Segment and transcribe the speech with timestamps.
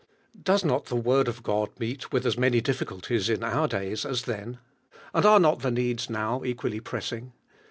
[0.47, 4.23] Hoes not the Word of God meet with as many difficulties in our days as
[4.23, 4.57] then,
[5.13, 7.33] and are not the needs now equally pressing?